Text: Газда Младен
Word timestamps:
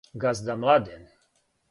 Газда 0.13 0.55
Младен 0.57 1.03